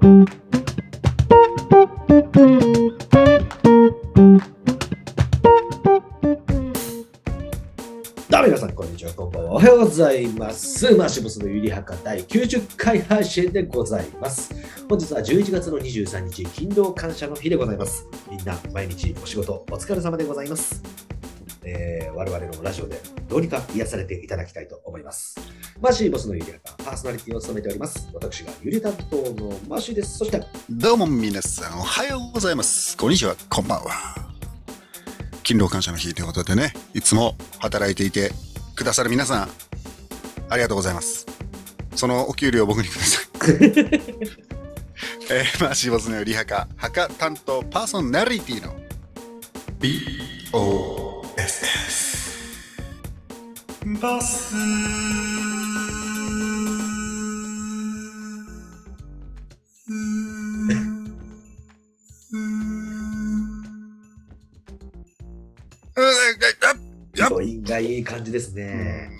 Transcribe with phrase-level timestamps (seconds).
[0.00, 0.10] どう
[8.42, 9.52] も皆さん、こんにちは、こんばんは。
[9.52, 10.94] おはようございます。
[10.94, 14.54] マシボスのゆりはか第90回配信でございます。
[14.88, 18.06] 本日は11月の23日、勤労感謝の日でございます。
[18.30, 20.80] みんな、毎日お仕事お疲れ様でございます。
[21.64, 25.36] えー我々のラジオでどうにか癒されていただきたいと思います。
[25.80, 28.08] マシーボスのゆりはか、パーソナリティを務めております。
[28.12, 30.18] 私がゆり担当のマシーです。
[30.18, 32.96] そして、どうも皆さんおはようございます。
[32.96, 34.28] こんにちは、こんばんは。
[35.44, 38.32] 勤労感謝の日ということでね、いつも働いていて
[38.74, 39.48] くださる皆さん、
[40.48, 41.24] ありがとうございます。
[41.94, 43.24] そのお給料を僕にください。
[45.30, 48.74] えー、マーシーボスのリハカ、ハカ担当パーソナリティの
[49.78, 51.07] BOSS。
[51.48, 52.28] ス。
[67.30, 69.10] 余韻がいい感じですね。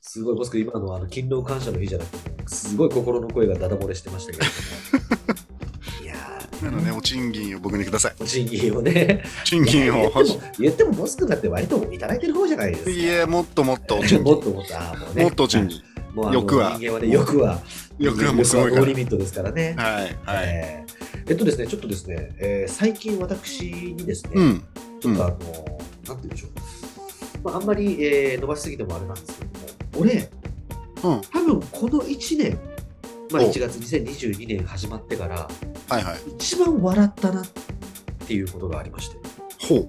[0.00, 5.35] すごい、ボスク、今のあの勤労感謝の日じゃなくて、すごい心の声がダダ漏れしてましたけども。
[7.06, 8.14] 賃金を僕にください。
[8.18, 12.90] ー、賃金をね、賃金を言っても、言ってもボスクだって割といただいてる方じゃないですか。
[12.90, 14.24] いや、もっともっとお もっ賃金。
[14.24, 15.22] ともっと、あーもうね。
[15.24, 15.82] もっとお賃金。
[16.14, 17.62] もう欲は人間はね、欲は、
[17.98, 19.74] 欲はもうすごいからリミットですからね。
[19.76, 20.44] はい、はい。
[20.46, 20.96] えー
[21.28, 24.62] えっとですね、ちょっとですね、えー最近私にですね、うん。
[25.00, 25.48] ちょっとあの、なんて
[26.06, 26.50] 言うんでしょう。
[27.42, 30.30] まあ、あんまり、えー伸ばしすぎてもあれなんですけども、俺、
[31.02, 31.20] うん。
[31.32, 32.58] 多分この1年、
[33.32, 35.48] まあ、お1月2022年始まってから、
[35.88, 36.16] はいはい。
[36.38, 37.46] 一番笑ったなっ
[38.26, 39.16] ていうことがありまして、
[39.68, 39.86] ほう。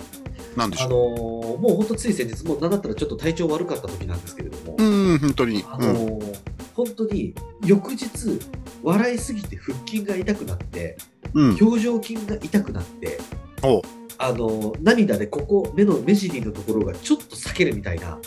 [0.58, 4.84] なんでしあのょーもう本当つい先日、もうなんだったらちょっと体調悪かった時なんですけれども、う。
[4.84, 5.64] うん、本当に。
[5.68, 5.82] あうん。
[5.94, 6.38] のー
[6.76, 7.34] 本当に
[7.66, 8.08] 翌日、
[8.84, 10.98] 笑いすぎて腹筋が痛くなって、
[11.34, 11.58] うん。
[11.60, 13.20] 表情筋が痛くなって。
[14.20, 18.20] あのー涙でここ、目の目尻のところがちょっと裂けるみたいな、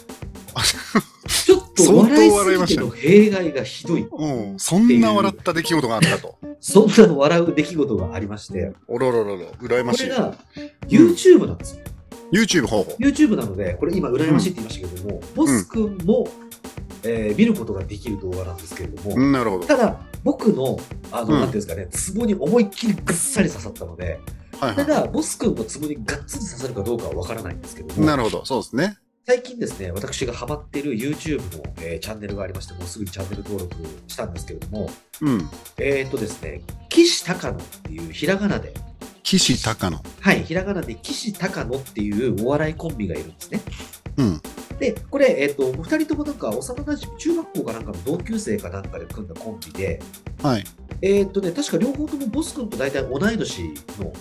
[1.89, 4.03] 笑いすぎての弊害がひどい。
[4.03, 4.59] うん。
[4.59, 6.39] そんな笑った出来事があったと。
[6.61, 10.03] そんなの笑う出来事がありまして、おろろろろ、羨ましい。
[10.05, 10.35] これが
[10.89, 11.85] YouTube なんですよ。
[12.33, 12.93] YouTube 方法。
[13.01, 16.29] YouTube なので、これ今、羨ましいって言いましたけれども、ボス君も、
[17.03, 19.67] えー見ることができる動画なんですけれども、うん、なるほど。
[19.67, 20.79] ただ、僕の、
[21.11, 24.21] あの、うんなんていうんですかね、ツボに思いっきりぐっさり刺さったので、
[24.61, 27.99] はいはただ、ボス君のツボにがっつり刺さるかどうかはわからないんですけどい。
[27.99, 28.45] も、なるほど。
[28.45, 28.99] そうですね。
[29.31, 33.77] 最近ですね、私がハマっている YouTube の、えーチャンネルがありまして、もうすぐにチャンネル登録
[34.09, 35.49] したんですけれども、うん。
[35.79, 38.75] えーっとですね、岸高野っていうひらがなで、
[39.23, 40.03] 岸高野。
[40.19, 43.61] はい、ひらがなで岸高野っていうお笑いコンビがいるんですね。
[44.17, 44.41] うん。
[44.81, 50.03] で、これ、えっ、と、二人ともなんか幼馴染、中学校かなんかの同級生かなんかで組んだコンビで、
[50.43, 50.65] はい。
[51.03, 54.13] えっ、とね、確か両方ともボス君と大体同い年の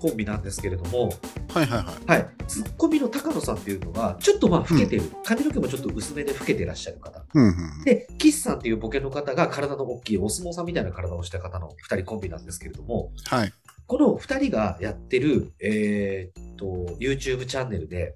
[0.00, 1.10] コンビなんですけれども、
[1.48, 2.06] はいはいはい。
[2.06, 7.24] はい、ツッコミの高野さんっていうのが、ちょっとまあ老けてる、髪の毛もちょっと薄めで老けてらっしゃる方。
[7.34, 7.84] うんうん。
[7.84, 13.52] で、岸さんっていうボケの方が体の大きいお相撲さんみたいな体をした方の二人コンビなんですけれども、はい。
[13.86, 16.66] この二人がやってる、えーっと、
[17.00, 18.14] YouTube チャンネルで、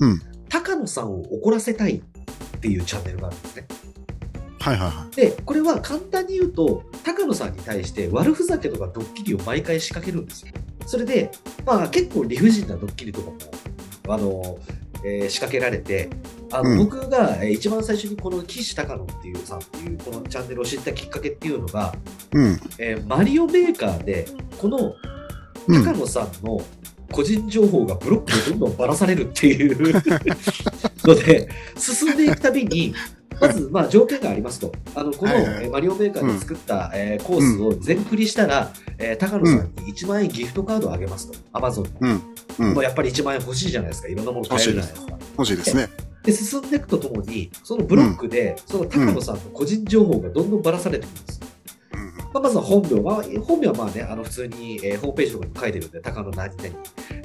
[0.00, 0.20] うん。
[0.48, 3.66] 高野さんを怒らせたいっていうチャンネルがあるんですね。
[4.64, 10.54] はいはいはで、これは簡単に言うと、高野さんに対して悪ふざけとかドッキリを毎回仕掛けるんですよ。
[10.86, 11.30] それで、
[11.64, 13.36] まあ結構理不尽なドッキリとかも、
[14.08, 14.58] あの、
[15.04, 16.08] えー仕掛けられて、
[16.50, 21.94] あの、うん僕がえー一番最初にこの岸高野っていうさんっていうこのチャンネルを知ったきっかけっていうのが、
[22.34, 22.36] い。
[22.36, 22.60] うん。
[22.78, 24.26] えーマリオメーカーで、
[24.58, 24.94] この
[25.66, 26.60] うん高野さんの
[27.10, 29.92] 個人情報がブロックでどんどんばらされるっていう
[31.04, 32.94] ので、 進んでいくたびに、
[33.40, 34.72] まず、まあ、条件がありますと。
[34.94, 41.38] あの、この、はいはいえーマリオメーカーで作った、えーコースを全振りしたら、えー高野さんに1万円ギフトカードをあげますと。
[41.52, 42.22] アマゾンうん。
[42.58, 42.84] うんもう。
[42.84, 44.08] やっぱり1万円欲しいじゃないですか。
[44.08, 45.18] いろんなもの買えるじゃないですか。
[45.38, 45.88] 欲しいですね。
[46.22, 51.40] で、進んでいくとともに、そのブロックで、その高野さんの個人情報がどんどんばらされてくるんです。
[51.42, 56.68] うんまあ、まずは本名、まあ、本名はまあね、あの普通に、えーホームページとかに書いてるんで、高野何々、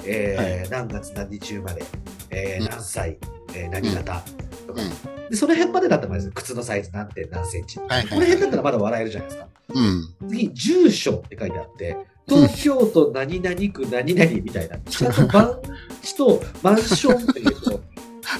[0.04, 1.82] えー何月何日生まれ、
[2.30, 3.16] えーうん何歳、
[3.54, 4.22] えー何型
[4.66, 9.48] とか、うんで、その辺までだったらまず靴のサイズ何点何センチ、はいはいこの辺だったらまだ笑えるじゃないですか。
[9.74, 10.28] うん。
[10.28, 11.96] 次、住所って書いてあって、
[12.28, 15.54] 東京都何々区何々みたいな、ちゃんと番
[16.02, 17.80] 地とマンションっていうと、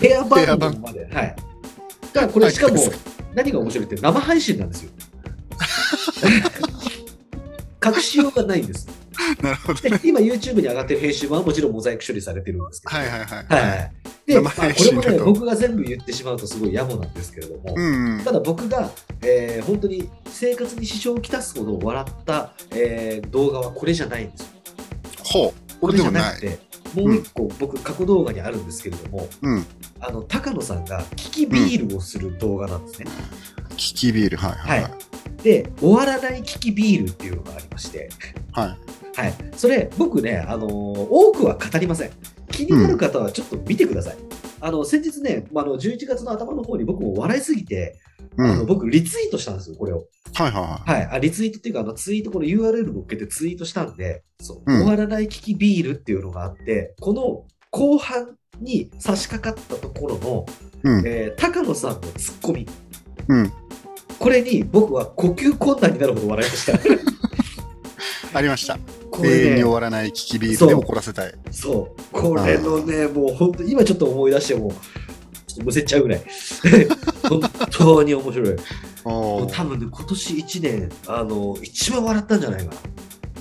[0.01, 0.25] 部屋
[0.57, 1.09] 番号まで。
[1.13, 1.37] はい。
[2.13, 2.91] だからこれしかもはい、
[3.35, 4.91] 何が面白いって生配信なんですよ。
[7.85, 8.89] 隠しようがないんです。
[9.43, 9.81] なるほど。
[9.81, 13.27] で今 YouTube に上がってる編集はもちろんモザイク処理されてるんですけど、はいはいはい。
[13.27, 13.93] はい。
[14.27, 18.32] で、生まあ、配これもね、僕が全部言ってしまうとすごい野暮なんですけれども、うんうんた。
[18.32, 18.91] だ僕が、
[19.23, 24.47] えー本当に生活に支障をきたすほど笑った、えー動画はこれじゃないんですよ。
[25.25, 25.81] ほう。
[25.81, 26.59] これじゃなくて、
[26.94, 29.67] もう一個、僕、過去動画にあるんですけれども、うん。
[30.00, 33.06] あの、高野さんがキキビールをする動画なんですね。
[33.77, 34.93] キキビール、はいはいはい。
[35.43, 38.11] で、終わらないキキビールっていうのがありまして、
[38.53, 38.77] はい。
[39.15, 39.35] はい。
[39.57, 42.11] それ、僕ね、あのー多くは語りません。
[42.53, 44.17] 気になる方はちょっと見てください。
[44.61, 47.97] あの、先日ね、まああの、11月の頭の方に僕も笑いすぎて、
[48.37, 48.51] うん。
[48.51, 50.07] あの僕、リツイートしたんですよ、これを。
[50.35, 51.09] はいはいははい。
[51.12, 60.47] あリツイートっていうか、あの、ツイート、この URL 乗っけてツイートしたんで、そう、うん終わらないキキビールっていうのがあって、この後半に差し掛かったところの、
[60.85, 60.89] い。
[60.99, 61.06] うん。
[61.06, 62.67] えー高野さんのツッコミ。
[63.29, 63.53] うん。
[64.19, 66.79] これに僕は呼吸困難になるほど笑いました。
[68.35, 68.79] ありました。
[69.11, 71.35] これね永遠に終、わらないキキビールで怒らせたい。
[71.50, 72.03] そう。
[72.12, 74.71] これのね、もう本当、今ちょっと思い出しても、
[75.47, 76.23] ちょっとむせちゃうぐらい。
[77.29, 77.41] 本
[77.71, 78.56] 当に面白い。
[79.05, 82.75] 多分ね、今年1年、あの、一番笑ったんじゃないか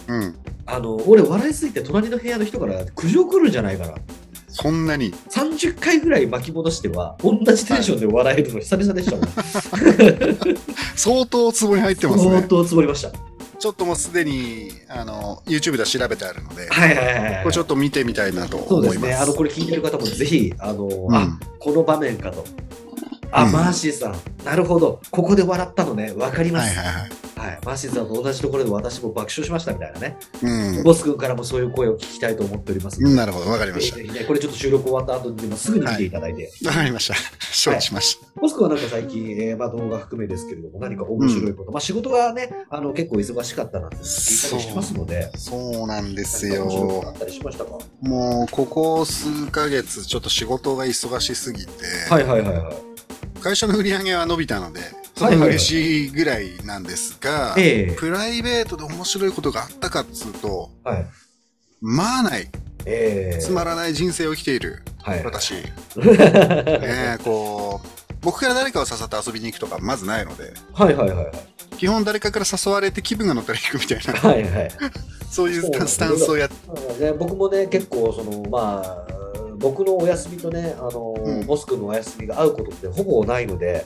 [0.08, 0.16] な。
[0.16, 0.36] うん。
[0.66, 3.94] あの、俺、笑いすぎて隣の部屋の人から苦情来るんじゃないかな。
[4.48, 5.14] そんなに。
[5.30, 9.30] 30回ぐらい巻き戻しては、同じテンションで笑えるの久々でしたもん。
[10.96, 12.46] 相当ツボに入ってます相ね。
[12.50, 13.29] 当積もりました。
[13.60, 17.44] ちょっともうすでに、あの、YouTube では調べてあるので、はいはいはいはい。
[17.44, 19.02] これちょっと見てみたいなとそう思います。
[19.02, 19.16] ですね。
[19.16, 22.46] あの、これ聞いてる方もぜひ、あの、うんあ、この場面かと。
[23.32, 24.16] あ、うんマーシーさん。
[24.44, 25.02] なるほど。
[25.12, 26.14] ここで笑ったのね。
[26.16, 26.78] わかります。
[26.78, 27.60] はいい、ははいはい。
[27.64, 30.18] マーシーさんと同じところで私も爆笑しましたみたいなね。
[30.42, 30.84] うん。
[30.84, 33.16] ボス君からもそういう声を聞きたいと思っておりますので。
[33.16, 33.98] なるほど、わかりました。
[33.98, 36.52] ね、これちょっと収録終わった後にでもすぐに見ていただいて。
[36.66, 37.16] わかりました。
[37.40, 38.28] 承知しました。
[38.42, 44.04] ボス君はなんか最近、えーまあ、動画含めですけれども、何か面白いこと、まあ仕事がね、あの結構忙しかったなんて聞い
[44.52, 47.18] たりしてますので、そうなんですよっ。
[47.18, 47.78] たりしましたか？
[48.02, 51.72] もう、ここ数ヶ月、ちょっと仕事が忙しすぎて、
[52.10, 52.89] はいはいはいはい。
[53.40, 54.82] 会社の売り上げは伸びたので、
[55.16, 61.06] それは嬉しいぐらいなんですが、ええプライベートで面白いことがあったかっつうと、はい。
[61.82, 62.48] まあない。
[62.86, 65.24] ええつまらない人生を生きているはい。
[65.24, 65.54] 私。
[65.98, 67.88] ねこう、
[68.22, 71.32] 僕から誰かを誘って遊びに行くとかまずないので、いはいはいはい。
[71.78, 74.72] 基本誰かから誘われて気分が乗ったら行くみたいな、はいはい。
[75.30, 76.50] そういうスタンスをやっ
[77.00, 79.19] ね、僕もね、結構、その、まあ、
[79.60, 81.46] 僕のお休みとね、あの、うん。
[81.46, 83.86] ボス君のお休みが合うことってほぼないので、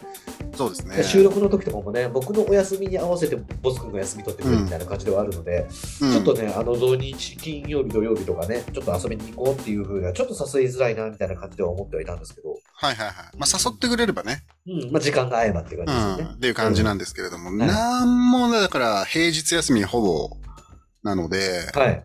[0.55, 1.03] そうですね。
[1.03, 5.67] 収録の時とかもね、僕のお休みに合わせてボス君が休み取ってくれるみたいな感じではあるので、
[6.01, 6.11] うん。
[6.11, 13.15] ちょっとね、あの土日、金曜日、土曜日とかね、ちょっと遊びに行こうっていう風には、ちょっと誘いづらいなみたいな感じでは思ってはいたんですけど、はいはいはい。
[13.37, 16.33] まあ誘ってくれればね、うん、まあ時間が合えばっていうう感じですよね。
[16.33, 17.57] ん、っていう感じなんですけれども、ん。
[17.57, 20.37] なんもねだから平日休みほぼ
[21.03, 22.03] なので、はい。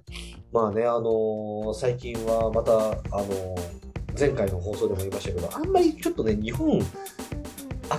[0.52, 2.72] まあね、あのー最近はまた、
[3.16, 3.78] あのー
[4.18, 6.80] 前回の放送でも言いましたけど、あんまりちょっとね、日本、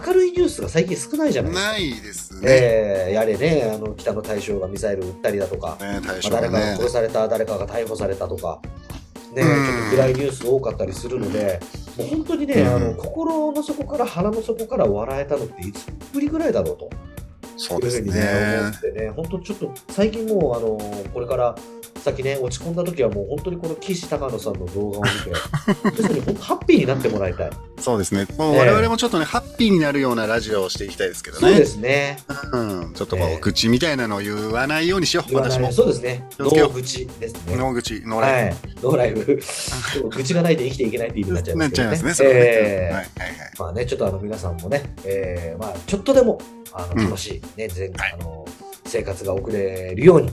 [0.06, 1.72] 明るいニュースが最近少ないじゃないですか。
[1.72, 2.42] ないですね。
[2.50, 6.90] えーやれね、あの北の大将がミサイル撃ったりだとか、ね、ねあ誰かが殺。
[6.90, 8.60] された、誰かが逮捕されたとか、
[9.34, 11.62] ね、ちうんょっと暗いニュース多かったりするので、
[11.98, 16.90] もう本当にね、うんあの心の底から腹の底から笑えたのっていつぶりぐらいだろうと。
[17.56, 18.22] そうですいうふうにね、
[18.60, 18.78] 思ね。
[18.78, 20.78] ってね、本当ちょっと最近もう、あの
[21.14, 21.56] これから
[22.00, 25.32] 先ね、落ち込んだ時はもう本当にこの岸高野さんの動画を見て、
[26.02, 27.50] 要するに本当ハッピーになってもらいたい。
[27.80, 28.26] そうですね。
[28.38, 31.66] もうええ我々もちょっとね、ハッピーになるようなラジオをしていきたいですけどそうでね。
[31.66, 32.18] すね。
[32.52, 32.94] うん。
[32.94, 35.72] ちょっとこう、ええ口みたいなのを言わないようにしよう、私も。
[35.72, 36.26] そうですね。
[36.40, 37.56] 脳口ですね。
[37.56, 38.56] 脳口、脳ライはい。
[38.98, 39.26] ライフ。
[39.96, 41.60] でも愚痴がないと生きていけないって意味になっちゃいフ。
[41.60, 42.42] ますけどなっちゃいますね、それはね。
[42.46, 43.52] えーはいはいはい。
[43.60, 46.40] まあね、ちょっとあの皆さんもね、えーまあちょっとでも
[46.74, 48.46] あのうん楽しい、ね、全はいあの
[48.86, 50.32] 生活が送れるように、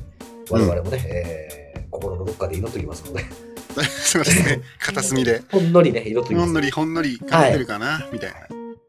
[0.50, 3.24] 我々もね、えー心のどっかで祈っておきますので、
[3.88, 4.60] そうですね。
[4.80, 5.42] 片隅で。
[5.50, 8.36] ほんのりね、祈っておきますほんのりほんのりかかってるかな、みたいな。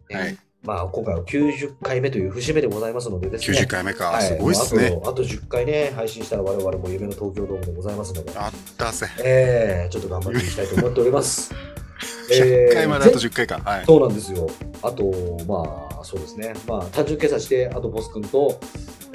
[0.09, 3.59] ねはいまあ今回は90回目という節目でございますのでですね。
[3.59, 4.07] 90回目か。
[4.07, 4.87] はすごいっすね。
[4.87, 9.07] あとあと10回ね、配信したら我々も夢の東京ドームでございますので、あったぜ。
[9.23, 11.53] えーちょっと頑張っていきたいと思っております。
[12.29, 13.61] 100回まであと前10回か。
[13.63, 13.85] はい。
[13.85, 14.49] そうなんですよ。
[14.81, 16.53] あと、まあ、そうですね。
[16.67, 18.59] まあ、単純計算して、あとボス君と、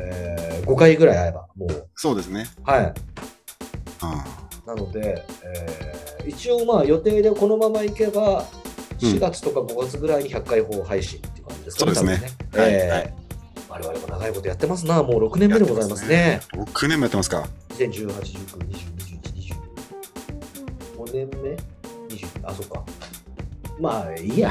[0.02, 2.46] えー5回ぐらい会えば、もう、そうですね。
[2.64, 2.84] はい。
[2.84, 2.92] うん
[4.64, 8.62] なので、えー一応、まあ、予定でこのままいけば、うん
[9.02, 11.94] 4月とか5月ぐらいに100回放配信っていう感じですかね。
[11.96, 13.14] そうですね多分ねえーはいはい
[13.68, 15.02] 我々も長いことやってますな。
[15.02, 16.40] もう6年目でございますね。
[16.52, 17.48] 6年もやってますか。
[17.70, 19.54] 2018、19、20、21、
[20.96, 21.04] 20。
[21.04, 21.56] 5年目
[22.14, 22.84] ?20、あ、そっか。
[23.82, 24.50] まあ、いいや。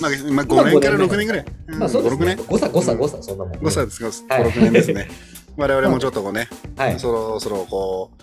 [0.00, 1.44] まあ、まあ、5年から6年ぐらい。
[1.68, 2.36] うんまあ、そうです5、6ね。
[2.36, 2.46] 年？
[2.46, 3.54] 誤差、誤差、誤差、そんなもん。
[3.58, 4.34] ?5 歳ですか。
[4.34, 5.08] 5、はい6年ですね。
[5.58, 6.98] 我々もちょっとこうね、はい。
[6.98, 8.22] そろそろこう、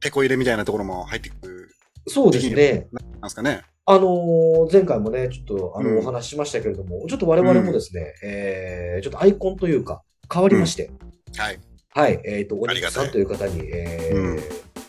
[0.00, 1.68] 手こ入れみたいなところも入ってく
[2.06, 2.86] そうですね。
[2.92, 3.62] なんですかね。
[3.86, 10.90] あのー前回もね、ちょっとあの、うんお話ししましたけれども、ちょっと我々もですね、えーちょっとアイコンというか、変わりまして、
[11.36, 11.60] はい。
[11.90, 14.40] はい、えっ、と、おありがたい肉さんという方に、えーうん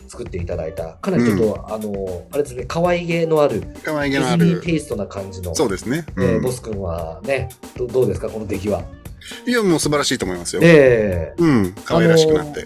[0.07, 4.71] 作っていただいた、かなりちょっと、あのーあれですね、可愛げのある、可愛デげのあるテ。
[4.73, 6.05] イストな感じの、そうですね。
[6.17, 8.83] えーうんボス君はねど、どうですか、この出来は？
[9.47, 10.61] いや、もう素晴らしいと思いますよ。
[10.63, 11.75] えーうん。
[11.83, 12.65] 可愛らしくなって。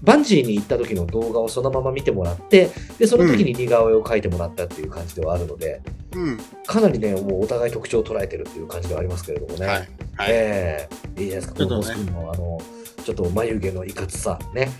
[0.00, 5.82] バンジーに行った時の動画をそのまま見てもらって、で、その時に似顔絵を描いてもらったっていう感じではあるので、
[6.14, 6.38] うん。
[6.66, 9.66] かなりね、もうお互い特徴を捉えてるっていう感じではありますけれどもね。
[9.66, 9.76] はい。
[9.76, 9.88] はい。
[10.30, 12.60] ええいいじゃないですか、このボス君のあの、
[13.04, 14.70] ちょっと眉毛のいかつさ、ね。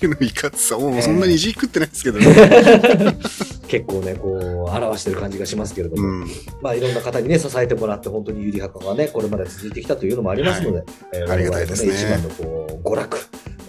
[0.00, 2.26] 雪のいかつさ、もうそんなにいじくってないですけどね。
[3.66, 6.26] 結構ね、こう、表してる感じがしますけれども、うん。
[6.62, 13.18] まあ、いろんな方にね、支えてもらって、本当にゆりはかがね、これまで続いてきたというのもありますので、えーありがたいですね、一番のこう、娯楽、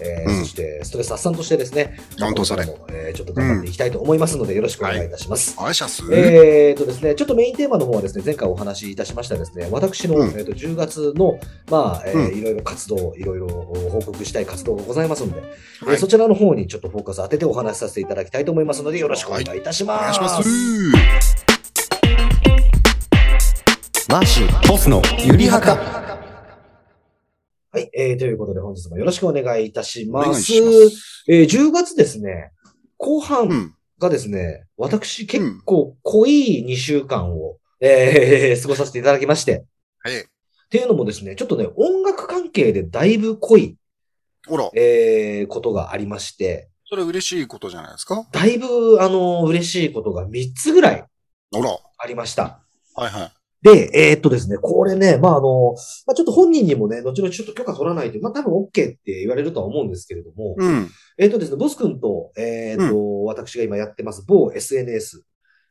[0.02, 5.56] えーうんそしてストレス発散としてですね、本当それえーちょっと頑張っていきたいと思いますので、よろしくお願いいたします。
[5.58, 6.02] あいしゃす。
[6.12, 11.38] えーとですね、ちょっとメインテーマの方はですね、前回お話しいたしましたですね、私の、うんえー、と10月の、
[11.70, 15.38] まあ、えーうんいろいろ活動、いろいろ報告したい活動がございますので、
[15.82, 20.02] えーはいそちらの方にちょっとフォーカス当ててお話しさせていただきたいと思いますので、よろしくお願いいたしおます。
[20.02, 21.44] 願いします。
[24.08, 26.09] マーシーボスのゆりはか
[27.72, 30.30] はい、えーということで本日もよろしくお願いいたしおます。
[30.30, 30.34] ま
[30.72, 31.24] す。
[31.28, 32.50] えー10月ですね、
[32.98, 33.74] 後う半ん。
[33.98, 39.64] がですね、私結構濃い2週間を、えー 過ごさせていただきまして、
[40.02, 40.20] はい。
[40.20, 40.24] っ
[40.70, 43.76] ていうのもですね、ちょっとね、音楽関係でだいぶ濃い、
[44.48, 48.26] ほら、えーことがありまして、それ嬉しいことじゃないですか？
[48.32, 51.04] だいぶ、あの、嬉しいことが3つぐらい
[51.52, 51.78] ほら。
[51.98, 52.64] ありました。
[52.96, 53.32] はいはい。
[53.62, 55.74] で、えーっとですね、これね、まあ、あの、
[56.06, 60.88] まあ、ちょっと本人にもね、後々ちょっと許可取らないと、まあ、多分 OK って言われるとは思うんですけれども、うん。
[61.18, 65.24] えーっとですね、ボス君と、えーっと、私が今やってます某 SNS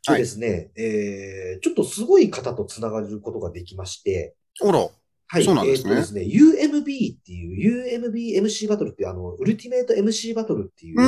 [0.07, 4.87] でですね、えーちょっとすごい方とつながることができまして、ほら。
[5.31, 5.43] はい。
[5.43, 11.03] そうなんですねえーっとですね、UMB っていう、UMBMC バトルっていう、あの、ウルティメイト MC バトルっていう、う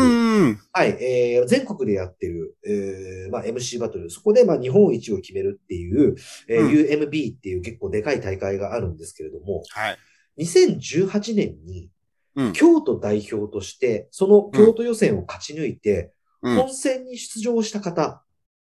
[0.52, 0.60] ん。
[0.72, 6.16] はい、えー全国でやってる、えーまあ、MC バトル、そこでまあ日本一を決めるっていう、
[6.48, 9.98] えーうん UMB っていう結構でかい大会があるんですけれども、はい。
[10.44, 11.90] 2018年に
[12.36, 12.54] うん。
[12.54, 16.14] 京都代表として、その京都予選を勝ち抜いて、
[16.44, 16.56] うん。
[16.58, 18.24] 本戦に出場した方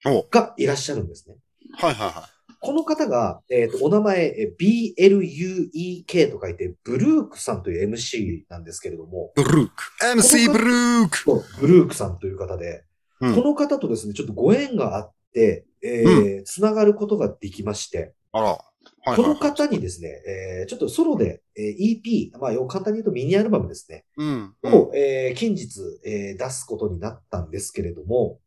[0.06, 1.36] おがいらっしゃるんですね。
[1.74, 2.28] はいはいは
[2.64, 9.42] この方が、えっ、と、お名前、えー BLUEK と書いて、ブルークさんという MC なんですけれども、い。
[9.42, 9.72] ブルーク。
[10.00, 11.44] MC ブルーク。
[11.60, 12.84] ブルークさんという方で、
[13.20, 18.46] うんこの方とですね、ちょっとご縁があって、えーつながることができまして、あら。
[18.46, 18.56] はい
[19.04, 19.38] はいこのはい。
[19.38, 24.54] 方にですね、えーちょっとソロで、えー EP、まあ、簡単に言うとミニアルバムですね、うん。
[24.62, 28.38] を、えー近日、えー出すことになったんですけれども、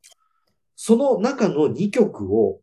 [0.77, 2.61] その中の2曲を、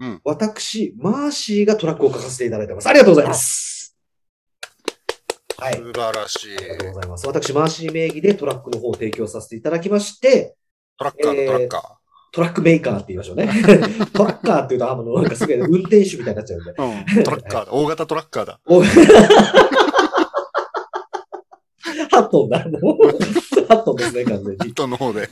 [0.00, 2.88] うん私、マーシーがトラックを書かせていただいてます。
[2.88, 3.96] ありがとうございます。
[5.58, 5.74] はい。
[5.74, 6.56] 素晴らしい。
[6.56, 7.26] ありがとうございます。
[7.26, 10.56] 私、マーシー名義でトラックの方を提供させていただきまして、
[10.96, 11.98] トラッカーのトラッカ
[12.30, 13.48] トラックメーカーって言いましょうね。
[14.12, 16.72] トラッカーって言うと、あの、なんかすごい運転手みたいになっちゃうんで。
[16.72, 17.16] ー。
[17.16, 17.24] うん。
[17.24, 17.72] トラッカーだ。
[17.72, 18.60] 大型トラッカーだ。
[22.12, 22.64] お8トンだ。
[22.80, 24.70] もう8トンですね、完全に。
[24.70, 25.28] 人の方で。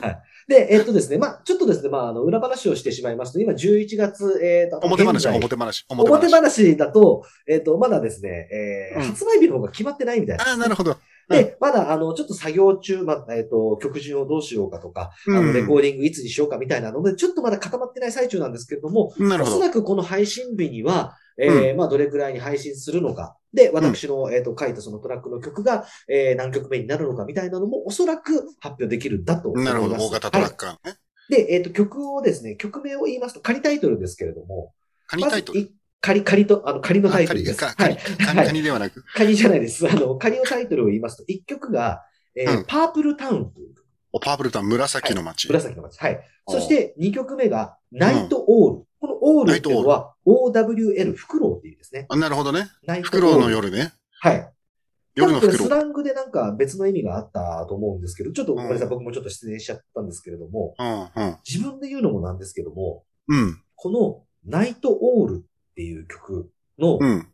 [0.49, 5.85] で、えっとですね、まあちょっとですね、まああの、裏話をしてしまいますと、今11月、えっと、表話、現在表話。
[5.88, 10.49] 表話だと、えっと、まだですね、えーうん発売日の方が決まってないみたいな。
[10.49, 10.96] ああ、なるほど。
[11.28, 19.12] で、まだ、あの、ちょっと作業中、まあ、えっ、と、曲順をどうしようかとか、あの、うんレコーディングいつにしようかみたいなので、ちょっとまだ固まってない最中なんですけれども。
[19.18, 23.36] おそらくこの配信日には、えーまあ、どれくらいに配信するのか。
[23.52, 29.74] で、私の、えっ、と、書いたそのトラックの曲が、えー何曲目になるのかみたいなのも、おそらく発表できるんだと思います。
[29.74, 29.96] なるほど。
[29.96, 30.96] 大型トラはいッカーね。
[31.28, 34.72] で、えっ、と、曲をですね、曲名を言いますと、仮タイトルですけれども、
[35.06, 35.70] カニタイトル。
[36.00, 37.64] 仮、仮と、あの、仮のタイトルです。
[37.64, 38.02] あカニはい。
[38.24, 39.04] カニカニではなく。
[39.14, 39.88] 仮じゃないです。
[39.88, 42.02] あの、仮のタイトルを言いますと、1曲が、
[42.36, 45.48] えーうんパープルタウンという曲おパープルタウン、紫の街。
[45.48, 45.98] 紫の街。
[45.98, 46.20] はい。
[46.46, 48.85] おそして、2曲目が、ナイトオール。
[49.00, 52.06] このオールっていうのは、OWL、フクロウっていうですね。
[52.08, 52.68] あなるほどね。
[53.02, 53.50] フクロウの。
[53.50, 53.92] 夜ね。
[54.20, 54.52] はい。
[55.14, 55.68] 夜のフクロウ。
[55.68, 61.36] スラングでなんか別の意味があったと思うんですけど、ちょっとごめんなさい、うん僕もちょっと失念しちゃったんですけれども、うん、うん。
[61.48, 67.28] 自分で言うのもなんですけども、うん、このナイトオールっていう曲の、うん、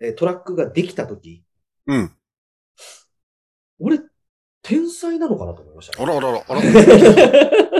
[0.00, 1.44] えートラックができたとき、
[1.86, 2.12] うん。
[3.80, 3.98] 俺、
[4.62, 6.62] 天才なのかなと思いましたね、あらあらあら、あら。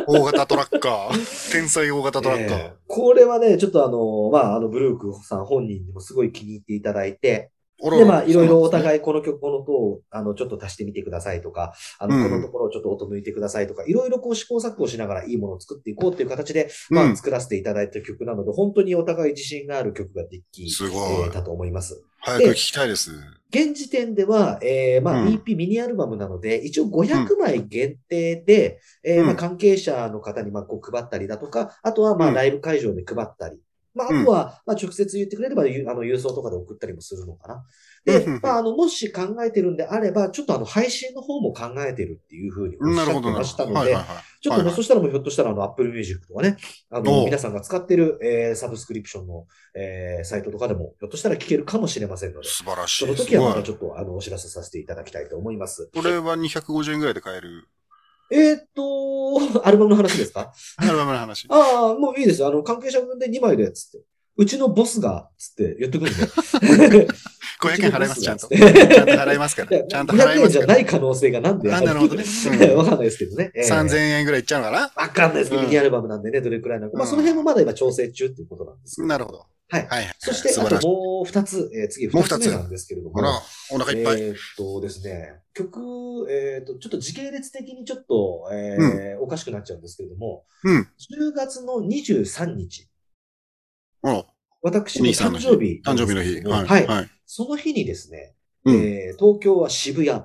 [0.07, 1.53] 大型トラッカー。
[1.53, 2.59] 天才大型トラッカー。
[2.59, 7.51] えーこれはね、ちょっとあの、まあ、あの、ブルークさん本人にもすごい気に入っていただいて、
[7.83, 8.71] で、まあ、いろいろおい。
[8.71, 22.03] 互いこの曲、この音を、あの、ちょっと足してみてくださいとか、あの、うんこのところをちょっと音抜いてくださいとか、いろいろこう試行錯誤しながらいいものを作っていこうっていう形で、まあ、うん作らせていただいた曲なので、本当にお互い自信がある曲ができ、すごいえーだと思います。
[22.21, 23.11] 早く聞きたいです。
[23.53, 25.29] 現時点では、えー、まあ、うん。
[25.29, 29.27] EP ミニアルバムなので、一応500枚限定で、えーうん。
[29.27, 32.35] まあ、関係者の方に、まあ、こう配ったりだとか、あとは、まあ、うん。
[32.35, 33.59] ライブ会場で配ったり、
[33.95, 37.65] まあ、あとは、まあ、直接言ってくれれば、ゆあの、郵送とかで送ったりもするのかな。
[38.05, 43.31] でまあ、あの、もし考えてるんであれば、ちょっとあの、配信の方も考えてるっていうふうにおっしゃって。
[43.31, 44.07] ましたのではいはい、はい。
[44.41, 46.57] ちょっとね、そしたらもうひょっとしたらあの、Apple Music とかね、
[46.91, 53.05] あおの、う皆さんが使ってる、えー、サブスクリプションの、えー、サイトとかでも、ひょっとしたら聞けるかもしれませんので、素晴らしい。
[53.05, 55.89] その時はまたすちょっと、あの、お知らせさせていただきたいと思います。
[55.95, 57.69] これは250円ぐらいで買える？
[58.33, 60.53] えーっと、 アルバムの話ですか？
[60.77, 61.47] アルバムの話。
[61.51, 62.49] ああ、もういいですよ。
[62.49, 64.05] あの、関係者分で2枚で、つって。
[64.37, 67.09] うちのボスが、つって言ってくるんで。
[67.69, 68.47] 500円払います、ちゃんと。
[68.49, 68.69] うちゃ
[69.05, 69.85] んと払いますから。
[69.85, 70.67] ちゃんと払500円いますから。
[70.67, 73.53] じゃない可能性がなんであなるほどねうんわかんないですけどね。
[73.55, 75.03] えー3000円ぐらいいっちゃうのかな？
[75.03, 76.99] わかんないですけど、うんミニアルバムなんでね、どれくらいなのか。
[76.99, 79.03] まあ、うんその辺もまだ今調整中っていうことなんです。
[79.03, 79.47] なるほど。
[79.69, 79.87] はい。
[79.89, 80.15] はいはい。
[80.19, 80.87] そして、あと。
[80.87, 83.15] もう二つ、えー次もう二つなんですけれども。
[83.71, 84.21] お腹いっぱい。
[84.21, 85.81] えーっとですね、曲、
[86.31, 90.81] えーっと、ちょっと時系列的にちょっと、えーおかしくなっちゃうんですけれども、うん。
[90.81, 92.89] 10月の23日、
[94.03, 94.27] お
[94.63, 95.07] 私の。
[95.09, 95.83] 誕生日。
[95.85, 96.41] 誕生日の日。
[96.43, 96.67] はい。
[96.67, 96.87] はい。
[96.87, 97.11] はい。
[97.27, 98.75] その日にですね、うん。
[98.77, 100.23] えー東京は渋谷、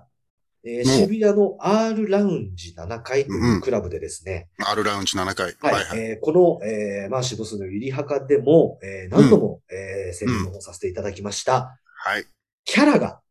[0.64, 5.56] えーん渋谷の R ラウンジ7階というクラブでですね、アルラウンジ7回。
[5.60, 6.00] はい、はいはい。
[6.00, 12.26] えーこの、えーマーシボスのゆりはかでも、えー何度も、えー宣伝の方させていただきました、はい。
[12.66, 13.22] キャラが、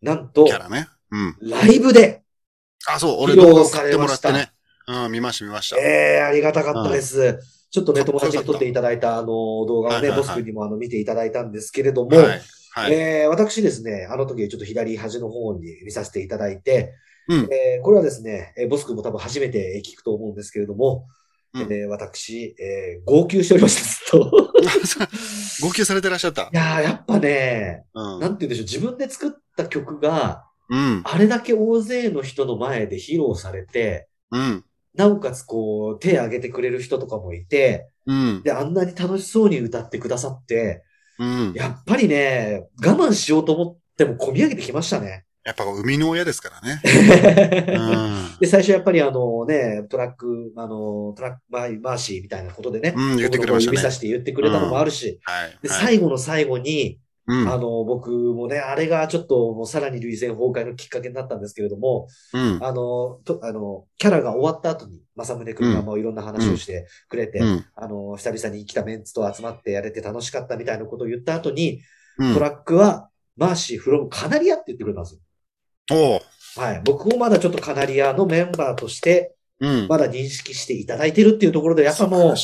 [0.00, 0.88] なんとキ、ャラね。
[1.10, 1.36] うん。
[1.42, 2.22] ライブで、
[2.88, 4.50] あ、そう、俺動画買ってもらっね。
[4.88, 5.76] うん、見ました見ました。
[5.80, 7.38] えー、ありがたかったです。
[7.72, 12.40] ちょっとね、友達に撮っていただいた、あの、動画をね、ボス君にもあの見ていただいたんですけれども、はい。
[12.74, 12.92] はい。
[12.92, 16.94] えー私ですね、あの時ちょっと左端の方に見させていただいて、
[17.28, 17.48] うん。
[17.50, 21.06] えーこれはですね、えーボス君も多分初めて聞くと思うんですけれども、
[21.54, 23.76] うんえー私、えー号泣しておりまし
[24.10, 24.30] た、ずっと。
[25.62, 26.48] 号泣されてらっしゃったい。
[26.52, 28.20] やーやっぱね、うん。
[28.20, 31.02] なんて言うんでしょう、自分で作った曲が、うん。
[31.04, 34.64] あれだけ大勢の人の前で披露されて、うん。
[34.94, 38.42] なおかつこう、手挙げてくれる人とかもいて、うん。
[38.42, 40.84] で、あんなに楽しそうに歌ってくださって、
[41.18, 41.52] うん。
[41.54, 45.24] やっぱりね、我慢しようと思っても込み上げてきましたね。
[45.44, 46.80] やっぱ生みの親ですからね。
[48.36, 48.38] うん。
[48.38, 55.58] で、最初やっぱりあのね、トラック、あの、 Track by マーシーみたいなことでね、うん言ってくれましたね指さして言ってくれたのもあるし、はい。
[55.62, 57.00] で、はい最後の最後に、
[57.32, 57.48] うん。
[57.48, 62.58] あの、僕もね、あれがちょっともうさらに類線崩壊のきっかけになったんですけれども、うん。
[62.62, 67.64] あの、とあの、キャラが終わった後に、正宗君がもういろんな話をしてくれて、うん。
[67.74, 71.80] あの、久々に来たメンツと集まってやれて楽しかったみたいなことを言った後に、
[72.18, 75.20] うんトラックは、マーシーフロムカナリアって言ってくれたんですよ。
[76.56, 76.82] はい。
[76.84, 79.34] 僕もまだちょっとカナリアのメンバーとして、うん。
[79.88, 82.34] まだ認識していただいてるっていうところで、やっぱもう。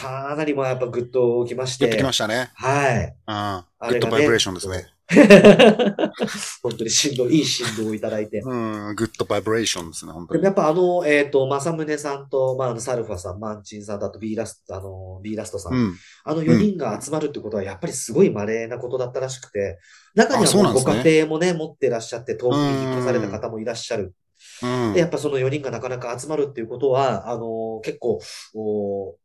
[0.00, 1.84] かなりもうやっぱグッときまして。
[1.84, 2.50] やってきましたね。
[2.54, 3.16] はい。
[3.26, 3.90] うん。
[3.90, 4.92] グッドバイブレーションですね。
[6.62, 8.40] 本当に振動、いい振動をいただいて。
[8.40, 8.94] うん。
[8.94, 10.50] グッドバイブレーションですね、本当にでもや。
[10.52, 15.96] っぱあの、えっ、と、正宗さんと、まあ、あの、サルファさん、マンチンさんだと、ビーラスト、あの、ビーラストさん、うん。
[16.24, 19.78] あの4人が集まるってことは、やっぱりすごい稀なことだったらしくて、
[20.14, 24.14] 中にはご家庭もね、持ってらっしゃって、遠くに引っ越された方もいらっしゃる。
[24.62, 25.00] うんで、。
[25.00, 28.20] やっぱその4人がなかなか集まるっていうことは、あの、結構、
[28.54, 29.16] お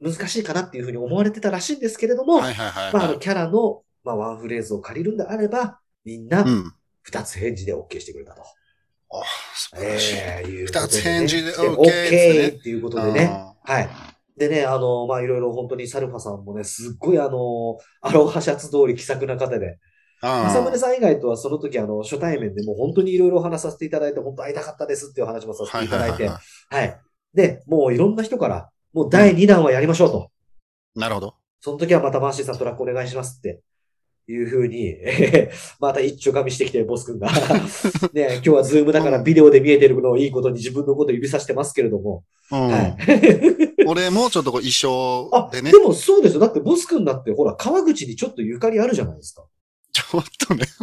[0.00, 3.14] 難しいかなっていうふうに思われてたらしいんですけれども、はいはいはいまあ。
[3.16, 6.72] キャラの、まあ、ワンフレーズを借りるんであれば、みんなう、ん。
[7.02, 8.42] 二つ返事で OK してくれたと。
[9.10, 9.22] あ
[9.54, 10.16] 素晴らしい。
[10.16, 13.30] ええいうことでね二つ返事で OK で OK ですねっていうことでね。
[13.32, 13.88] あはい。
[14.36, 19.72] でね、あの、まあ、いろいろ本当にサルファさんもね、すっごいあの、アロハシャツ通り気さくな方で、あ
[20.20, 30.30] 正宗さん以外とはその時あの、初対面でもう本当にいろいろお話しさせていただいて、本当会いたかったですっていう話もさせていただいて、ははいいで、もういろんな人から、もう第2弾はやりましょうと。
[30.96, 31.34] なるほど。
[31.60, 33.60] その時はまたマーシーさんトラックお願いしますって。
[34.30, 37.28] いうふうに、え ーまた一丁噛みしてきて、ボス君が。
[38.12, 42.24] ね、今日はズームだからビデオで見えてるのをいいことに自分のことを指さしてますけれども。
[42.52, 42.68] うん。
[42.68, 42.96] はい。
[43.88, 45.78] 俺もちょっとこう衣装あ、でねで。
[45.78, 46.40] もそうですよ。
[46.40, 49.44] だってボス君だって、ほら、川口にちょっとゆかりあるじゃないですか。
[49.98, 50.64] ちょっとね、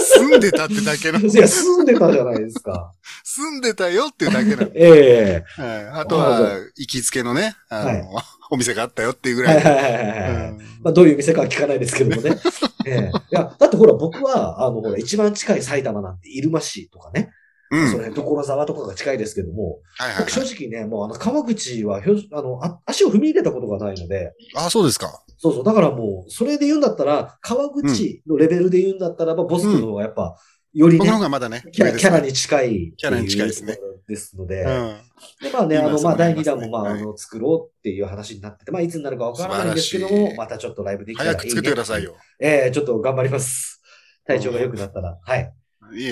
[0.00, 1.20] 住んでたってだけの。
[1.20, 2.92] いや、住んでたじゃないですか。
[3.22, 4.70] 住んでたよっていうだけなの。
[4.74, 5.86] ええはい。
[6.00, 8.04] あとは、行きつけのね、あの、はい
[8.48, 9.68] お店があったよっていうぐはいらいで。
[9.68, 10.50] はいはいはいはい。
[10.50, 12.38] うんまあ、どういう店かは聞かないですけどもね。
[12.86, 17.30] ええいや、だってほら、僕は、あの、ほら、一番近い埼玉なんて、入間市とかね。
[17.70, 17.90] うん。
[17.90, 25.22] それ、所沢とかが近いですけども、はいはい僕正直ね、もうあの、川口はひょ、あの、あ足を踏み入れたことがないので、あ、そうですか。
[25.38, 30.36] そうそう、だからもう、それで言うんだったら、川口のレベルで言うんだったらば、ボスの方がやっぱ、
[30.72, 31.64] より僕ね、の方がまだね。
[31.72, 32.28] キャラキャラに。
[32.28, 34.96] に近いキャラに近いですねですので、うん。
[35.40, 41.40] で、まあね、あの、まあ、第2りますね弾も、まあ、はいあの、作ろうっていう話になってて、まあ、いつになるかわからないんですけども、またちょっとライブできたらいい、ね。
[41.40, 42.04] 早く作ってください。
[42.04, 42.14] よ。
[42.40, 43.80] ええちょっと頑張ります。
[44.26, 45.18] 体調が良くなったら。
[45.22, 45.52] はい。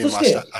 [0.03, 0.11] そ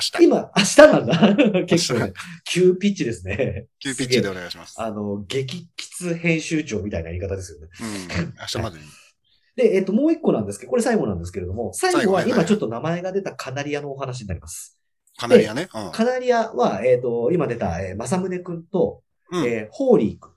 [0.01, 0.23] して。
[0.23, 1.65] 今、明日なんだ。
[1.65, 3.67] 結構ね、急ピッチですね。
[3.79, 4.75] 急ピッチでお願いします。
[4.77, 7.67] あの、激喫編集長みたいな言い方ですよね。
[7.79, 8.33] うん。
[8.39, 8.83] 明日までに。
[9.55, 14.77] で、えっ、と、もう一個なんですけど、これ最後なんですけれども、最後は今ちょっと名前が出たカナリアのお話になります。
[15.17, 15.69] カナリアね？
[15.73, 15.91] うん。
[15.91, 19.01] カナリアは、えっ、と、今出た、えー、正宗くんと、
[19.31, 19.45] うん。
[19.45, 20.31] えーホーリーくん。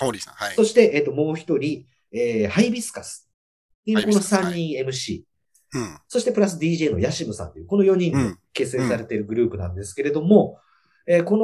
[0.00, 0.34] ホーリーさん。
[0.34, 0.64] はいそ。
[0.64, 3.30] して、えっ、と、もう一人、えーハイビスカス。
[3.86, 5.22] このハイビスカス3人 MC。
[5.74, 5.98] うん。
[6.08, 8.38] そしてプラス DJ のヤシムさんという、この4人でうん。
[8.52, 10.58] 結成されているグループなんですけれども、
[11.06, 11.36] えーこ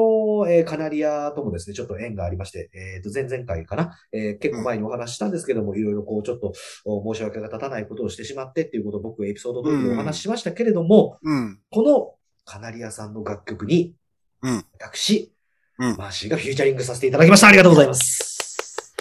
[0.45, 6.53] の、えーカナリアともですね、ちょっと縁がありまして、えっ、と、前々回かな、えー結構前にお話ししたんですけども、いろいろこう、ちょっと
[6.85, 11.61] お申し訳が立たないことをしてしまってっていうことを僕エピソード通りでお話ししましたけれども、うん。
[11.71, 13.95] このカナリアさんの楽曲に、
[14.43, 15.33] うん私、
[15.79, 17.49] うんマーシーがフューチャリングさせていただきました。
[17.49, 18.95] ありがとうございます。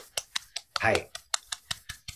[0.79, 1.12] はい。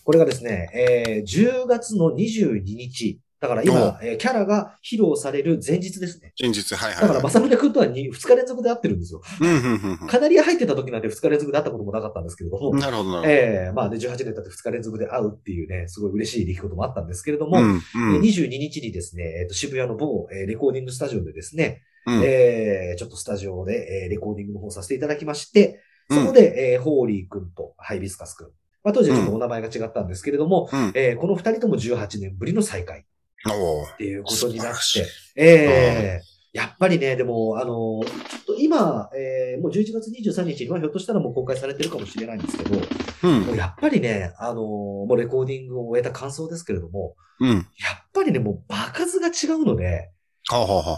[0.08, 3.20] これがですね、えー10月の22日。
[3.40, 6.32] だから今、えーキャラが披露される前日ですね。
[6.34, 7.02] 真実、はいはい。
[7.02, 9.20] だから、正宗君とは 2, 2日連続で会ってるんですよ。
[9.42, 13.30] うん、うん、うんカナリア入ってた時なんて2日連続で会ったこともなかったんですけれどもうん。、なるほど、なるほど。
[13.30, 17.80] ええまあね、18年経って2日連続で会うっていうね、すごい嬉しい出来事もあったんですけれども、うん、う
[18.16, 18.20] えん。
[18.22, 28.48] 22日にですね、えっと渋谷の某、えーレコーディングスタジオでですね、うんえーちょっとスタジオで、えーレコーディングの方させていただきまして、そこで、えーホーリー君とハイビスカス君、
[28.88, 30.92] まあ、当時はちょっとお名前が違ったんですけれども、うん。
[30.94, 33.02] えーこの二人とも18年ぶりの再会っ
[33.98, 38.02] ていうことになって、えーやっぱりね、でも、あの、ちょ
[38.40, 42.80] っと今、えーもう11月23日にはひょっとしたらもう公開されてるかもしれないんですけど、
[43.24, 43.56] うんもう。
[43.56, 47.48] やっぱりね、あのもうレコーディングを終えた感想ですけれども、うん。
[47.50, 47.64] やっ
[48.14, 50.10] ぱりね、もう場数が違うので。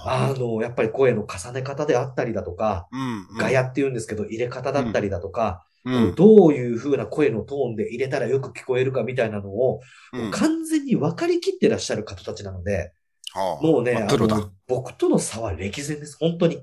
[0.07, 3.00] あの、やっぱり声の重ね方であったりだとか、うん。
[3.00, 6.14] うんガヤって言うんですけど、入れ方だったりだとか、うん。
[6.14, 9.81] どういう風な声のトーンで入れたらよく聞こえるかみたいなのを、
[10.12, 12.93] うん完全に分かりきってらっしゃる方たちなので、
[13.33, 14.51] はあもうね、あまあ。
[14.66, 16.16] 僕との差は歴然です。
[16.19, 16.62] 本当に。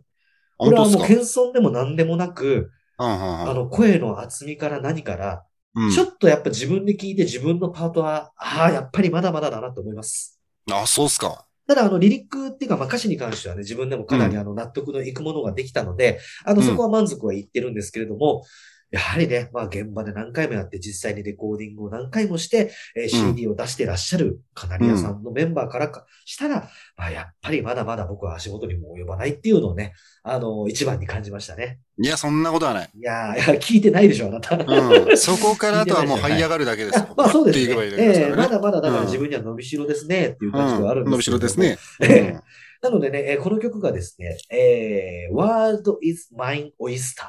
[0.58, 5.44] これはもう謙遜でも何でもなく、あの、声の厚みから何から、
[5.76, 5.92] うん。
[5.92, 10.40] ちょっとやっぱ自分で聞いて自分のパートは、ああ、やっぱりまだまだだなと思います。
[10.72, 11.46] あ、そうっすか。
[11.68, 18.44] ただ、あの、リリックっていうか、まあ、歌詞に関してはね、自分でもかなりあの、納得のいくものができたので、あの、うんそこは満足はいってるんですけれども、
[18.92, 31.80] やはりね、まあ、現場で何回もやって、実際にレコーディングを何回もして、えー CD を出してらっしゃるカナリアさんのメンバーからかしたら、まあ、やっぱりまだまだ僕は足元にも及ばないっていうのをね、あの、一番に感じましたね。
[32.02, 32.90] いや、そんなことはない。
[32.94, 34.56] いやー、いや聞いてないでしょ、あなた。
[34.56, 35.18] うん。
[35.18, 37.08] そこからあとはもう這い上がるだけですよ。
[37.18, 37.66] まあそうですね。
[37.66, 38.36] いいええからね。
[38.36, 41.78] まだまだだからうん自分には伸びしろですねっていう感じではあるんうん伸びですけれどもしろですね。
[42.02, 42.40] ええ
[42.80, 47.26] なのでね、えーこの曲がですね、えー、World is Mine Oyster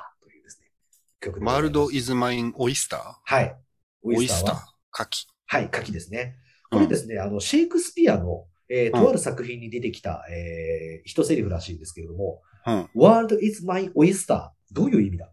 [1.20, 3.57] 曲ワールドイズマインオイスターはい。
[4.02, 5.26] オイスターはカキ。
[5.46, 6.37] はい、書きですね。
[6.70, 12.90] これですね、あの、シェイクスピアの、えーとある作品に出てきた、えー、一セリフらしいんですけれども、うん。
[12.94, 15.33] World is my oyster どういう意味だ？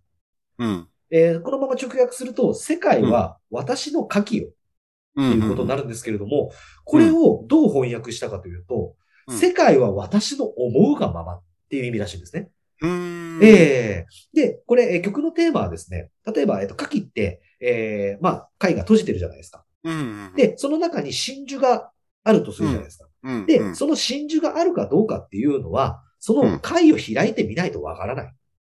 [0.57, 0.87] うん。
[1.11, 4.49] えーこのまま直訳すると、世界は私の牡蠣よ
[5.15, 5.39] うん。
[5.39, 6.51] ということになるんですけれども、
[6.83, 12.51] これをどう翻訳したかというと、うん世界は私の思うがままっていう意味らしいんですね。
[12.81, 13.43] うーん。
[13.43, 19.63] ええで、これ、えー曲のテーマはですね、例えば、えっと、牡蠣って、えーまあ、貝が閉じてるじゃないですか。
[19.83, 20.33] うん。
[20.35, 21.91] で、その中に真珠が
[22.23, 23.07] あるとするじゃないですか。
[23.23, 28.25] うん、で、うんその真珠があるかどうかっていうのは、その貝を開いてみないとわからない。
[28.25, 28.29] っ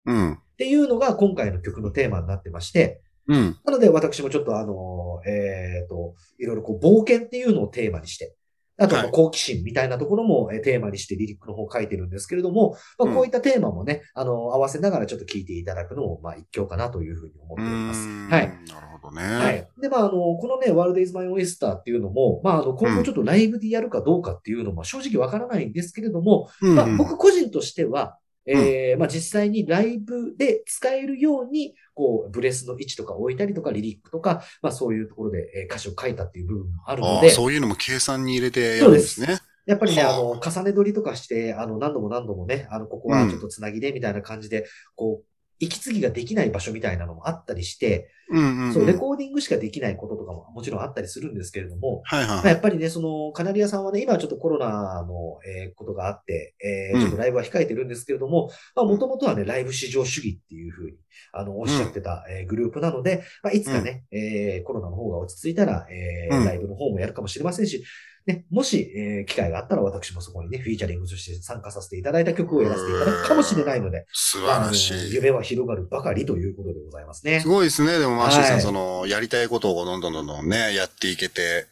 [0.06, 0.40] うん。
[0.58, 3.58] ていうのが今回の曲のテーマになってまして、うん。
[3.66, 8.36] なので私もちょっとあの、えっ、と、いろいろこう冒険っていうのをテーマにして、
[8.82, 18.08] あと好奇心みたいなところもえーテーマにしてリリックの方を書いてるんですけれども、まあ、こういったテーマもね、あの、合わせながらちょっと聞いていただくのも、まあ一興かなというふうに思っております。
[18.08, 18.48] はい。
[18.68, 19.24] なるほどね。
[19.24, 19.68] はい。
[19.82, 26.76] で、まあ、あの、このね、ワールドイズマイオイスターっていうのも、まあ、あの、今後ちょっとライブでやるかどうかっていうのも正直わからないんですけれども、うん。
[26.76, 39.38] まあ、僕個人としては、えーまあ実際にライブで使えるように、こう、ブレスの位置とか置いたりとか、リリックとか、まあそういうところでえー歌詞を書いたっていう部分もあるので、そういうのも計算に入れてやるんですね。
[39.66, 40.14] やっぱりね、はあ。
[40.16, 45.26] あの、重ね撮りとかして、あの、何度も何度もね、あの、ここはちょっとつなぎで、みたいな感じで、こう、
[45.62, 48.74] 息継ぎができない場所みたいなのもあったりして、うんうんうん。
[48.74, 52.48] そう、レコーディングしかできないこととかももちろんあったりするんですけれども、はいはいまあ、はい。
[52.48, 57.02] やっぱりね、その、カナリアさんはね、今はちょっとコロナの、えーことがあって、えーうん。
[57.02, 60.98] ちょっとライブは控えてるんですけれども、まあ、もともとはね、ライブ至上主義っていうふうに、
[61.32, 66.46] あの、おっしゃってた、えーグループなので、まあ、いつかね、えーコロナの方が落ち着いたら、えーうん。
[66.46, 67.84] ライブの方もやるかもしれませんし、
[68.28, 75.14] ね、もし、えー機会があったら私もそこにね、フィーチャリングとして参加させていただいた曲をやらせていただくかもしれないので、素晴らしい。
[75.14, 77.48] 夢は広がるばかりということでございますねす。
[77.48, 77.98] ごいですね。
[77.98, 81.66] でも、マーシーさん、はいその、やりたいことをどんどんどんどんね、やっていけて、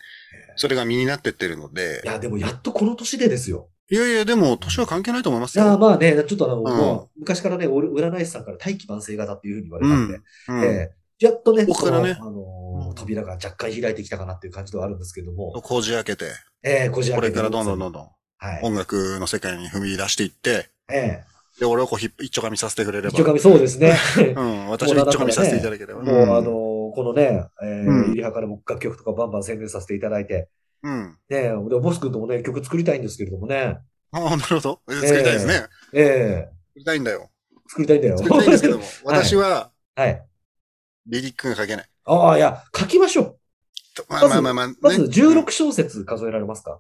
[0.56, 3.70] それが身になってってるのでい、や、でもやっとこの年でですよ。
[3.92, 5.78] いやいや、でも、年は関係ないと思いますいや、よ。
[5.78, 10.64] まあね、ちょっとあの、う昔からね、俺占い師さんから大器晩成型っていうふうに言われたんで、うん。
[10.64, 12.32] えーやっとね、ここからねそのあ
[12.94, 16.26] 扉が若干開いてきたかなっていう感じではあるんですけども、こじ開けて、
[16.64, 18.62] えー、こじ開けてこれからどんどんどんどんはい。
[18.64, 21.24] 音楽の世界に踏み出していって、え
[21.60, 23.14] で、俺をこう一丁噛みさせてくれえれば。
[23.14, 23.98] 一応紙そうですね。
[24.36, 26.02] うん、私は一丁噛みさせていただければ。
[26.02, 30.50] もう、あのーこのね、えー、うんゆりはからも楽曲とかバンバン宣伝させていただいて、
[30.82, 31.18] うん。
[31.30, 33.78] ね、で、ボス君ともね、曲作りたいんですけれどもね、
[34.12, 34.82] ああ、なるほど。
[34.88, 35.68] 作りたいですね。
[35.94, 37.30] ええ作りたいんだよ。
[37.68, 38.18] 作りたいんだよ。
[38.18, 40.26] 作りたいんですけども、 私は、はい。
[41.06, 41.90] リリックが書けない。
[42.12, 43.36] ああ、いや、書きましょう。
[44.10, 46.80] まあまあまあまあ、ねまず16小節数えられますか？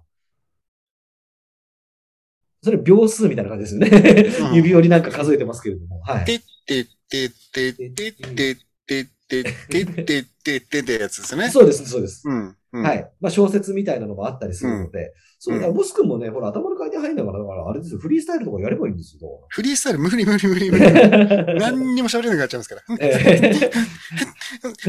[2.63, 4.49] それ秒数みたいな感じですよね。
[4.49, 6.01] うん 指折りなんか数えてますけれども。
[6.01, 6.25] はい。
[6.25, 11.49] てってってってってってってってってってってってってやつですね。
[11.49, 12.27] そうです、そうです。
[12.27, 12.55] うん。
[12.71, 13.11] うんはい。
[13.19, 15.13] まあ小説みたいなのもあったりするので。
[15.39, 19.45] そうだから、ボス君もね、ほら、頭の回転入んだから、だからあれですよ、フリースタイルとかやればいいんですよ。
[19.47, 20.85] フリースタイル無理無理無理無理。
[21.59, 22.81] 何にも喋れなくなっちゃいますから。
[22.99, 23.71] え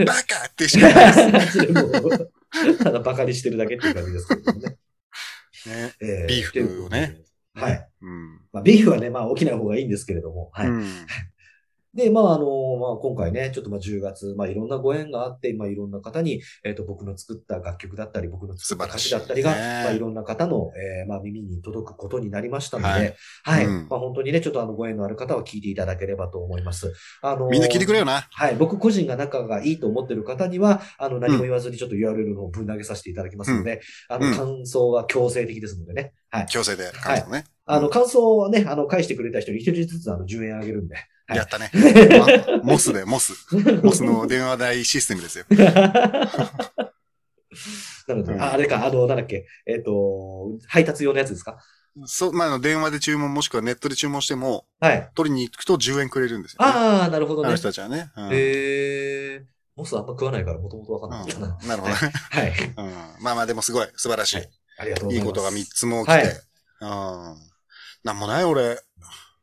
[0.05, 1.59] バカってしかないです。
[1.61, 4.69] えもうただバカにしてるだけっていう感じですけどもね。
[4.69, 5.95] ね。
[6.01, 7.21] ええビーフをね。
[7.55, 7.89] はい。
[8.03, 8.41] うん。
[8.53, 10.51] まあ、ビーフはね、まあ、起きない方がいいんですけれども。
[10.53, 10.69] はい。
[10.69, 10.87] うん
[11.93, 23.67] で、まあ、あの、まあ、今回ね、ちょっとまあ、10月、まあ、いろんなご縁があって、まあ、いろんな方に、えっ、と、僕の作った楽曲だったり、僕の作った歌詞だったりが、いねまあ、いろんな方の、えーまあ、耳に届くことになりましたので、ははいい。
[23.67, 26.93] うんまあ、本当にね、ちょっとあの、ご縁のある方は聞いていただければと思います。
[27.23, 28.29] あのみんな聞いてくれよな。
[28.31, 28.55] はい。
[28.55, 36.13] 僕個人が仲がいいと思ってる方には、あの、何も言わずにちょっと URL のぶん投げさせていただきますので、あの、うん感想は強制的ですのでね。
[36.31, 36.47] はい。
[36.47, 37.45] 強制で感想ね。
[37.67, 40.97] あの、感想はね、あの、返してくれた人に一人ずつあの、10円あげるんで。
[41.31, 41.71] はいやったね。
[41.73, 42.27] ま
[42.73, 43.33] モスで、モス。
[43.83, 45.45] モスの電話代システムですよ。
[48.09, 51.59] なので、うんああれか、あの、なんだっけ、えっ、と、配達用のやつですか？
[52.07, 55.11] そう、まあ電話で注文もしくはネットで注文しても、はい。
[55.15, 56.73] 取りに行くと10円くれるんですよ、ね。
[56.73, 57.57] ああ、なるほどねあの。
[57.57, 58.11] 人たちはね。
[58.17, 59.45] うんえー、
[59.77, 61.59] モスあんま食わないから、もともとわかんなかったな。
[61.61, 62.13] うん なるほどね。
[62.31, 62.75] はい。
[62.77, 64.37] うんまあまあでもすごい素晴らしい。
[64.37, 65.27] はいありがとうございます。
[65.27, 66.27] いいことが3つも起きて。
[66.27, 66.41] はい
[66.81, 66.87] う
[67.35, 67.51] ん。
[68.03, 68.81] なんもない俺。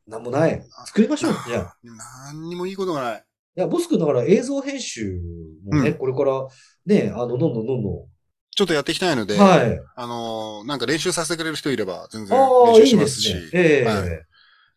[0.08, 0.64] なんもない。
[0.86, 1.36] 作りましょう。
[1.48, 1.78] じゃあ。
[1.84, 3.24] なんにもいいことがない。
[3.58, 5.20] いや、ボス君だから映像編集
[5.66, 6.48] もね、うんこれから、
[6.86, 8.08] ね、あの、どんどんどんど
[8.56, 9.40] ちょっとやっていきたいので、ん。
[9.40, 9.80] はい。
[9.96, 13.50] あのーなんか練習させてくれる人いれば全然ああ、練習いいでしますし、すね。
[13.54, 14.28] ええはい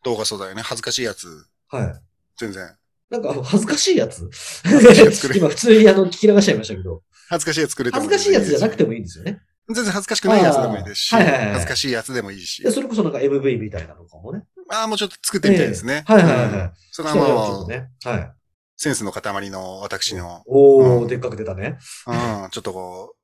[0.02, 1.28] 動画素材ね、恥ずかしいやつ、
[1.68, 1.92] はい。
[2.38, 2.74] 全然。
[3.10, 9.42] なんか、恥ずかしいやつずかしいやつ作れ 今、普通にあの、聞き流しちゃいましたけど、恥ずかしいやつ作れても恥ずかしいやつじゃなくてももいいんですよね。
[9.68, 12.70] 全然恥ずかしくないやつでもいいですし、あーはいはいはい恥ずかしいやつでもいいしで、。
[12.70, 14.42] それこそなんか MV みたいなのかもね。
[14.70, 16.04] ああ、もうちょっと作ってみたいですね。
[16.08, 16.14] ええ。
[16.14, 17.90] はいはいはいそれはね。
[18.04, 18.32] はい。
[18.76, 21.78] センスの塊の私の、おー、うんでっかく出たね。
[22.06, 23.20] うん、ちょっとこう、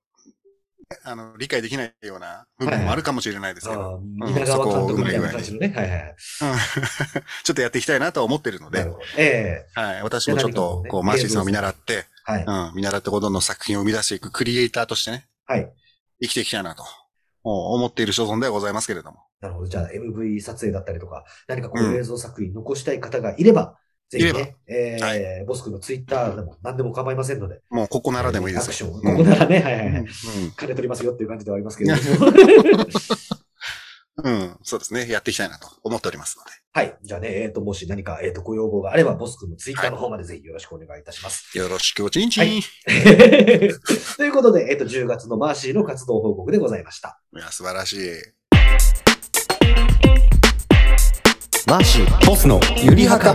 [1.02, 4.34] あの、理解できないような部分もあるかもしれないですけど、ああ、うん。
[4.34, 5.72] 蜷川監督みたいな感じのね。
[5.74, 6.14] はいはい
[7.44, 8.86] ちょっとやっていきたいなとは思ってるので。
[9.16, 9.80] ええ。
[9.80, 12.44] はい、私もちょっと、こう、マーシーさんを見習って、はい。
[12.44, 15.72] うん、見習ってこうどんどん作品を生み出していくクリエイターとしてね、はい。
[16.20, 16.84] 生きていきたいなと、
[17.50, 19.18] 思っている所存ではございますけれども。
[19.40, 19.66] なるほど。
[19.66, 23.78] じゃあ MV 撮影だったりとか、何かこううん映像作品残したい方がいれば、
[24.08, 27.60] ぜひいれね、えはー、ボス君のツイッターでも何でも構いませんので。
[27.70, 28.90] もうここならでもいいですアクション。
[28.90, 29.16] よ。
[29.16, 30.06] ここならね、はいはいうんはい。
[30.56, 32.32] 金取りますよっていう感じではありますけれども。
[34.22, 35.06] うん、うん、そうですね。
[35.08, 36.50] やっていきたいなと思っておりますので。
[36.72, 36.98] はい。
[37.02, 41.56] じゃあね、えっ、と、もし何か、えっ、と、ご要望があれば、ボス君のツイッターの方までぜひよろしくお願いいたします。
[41.56, 42.40] よろしくおちんちん。
[42.40, 42.62] はい
[44.16, 47.20] ということで、えっ、と、10月のマーシーの活動報告でございました。
[47.34, 48.36] いや、素晴らしい。
[51.66, 53.34] マーシーボスのゆりはか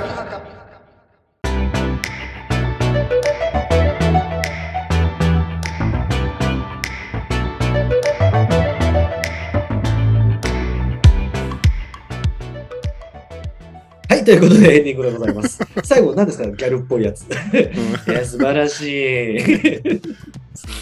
[14.24, 15.60] ということでエンディングでございます。
[15.84, 17.24] 最後、何ですかギャルっぽいやつ。
[17.24, 20.02] いや、素晴らしい。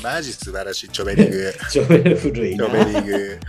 [0.03, 0.89] マジ素晴らしい。
[0.89, 1.53] チョベリング。
[1.69, 2.85] ちょ、古いなチョ。
[2.85, 3.39] ベリング。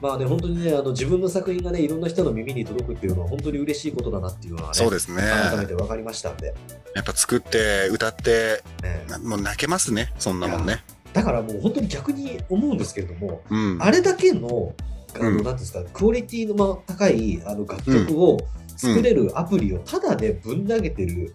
[0.00, 5.22] まあね、本当にね、あの自分の作品がね、いろんな人の耳に届くっていうのは本当に嬉しいことだなっていうのはね、そうですね。
[5.22, 6.54] 改めて分かりましたんで。
[6.94, 10.82] やっぱ作って、歌って、ねなもう泣けますね、そんなもんね。
[11.12, 13.78] だからもう本当に逆に思うんですけれども、うん。
[13.80, 14.74] あれだけの、
[15.14, 18.38] あの、うんなんていうんですか、クオリティのまあ高いあの楽曲を
[18.76, 21.34] 作れるアプリをただでぶん投げてる